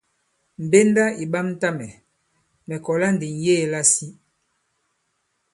Mbenda 0.63 1.03
ì 1.21 1.23
ɓamta 1.31 1.67
mɛ̀, 1.77 1.91
mɛ̀ 2.67 2.77
kɔ̀la 2.85 3.07
ndi 3.15 3.27
ŋ̀yeē 3.39 3.63
lasi. 3.71 4.07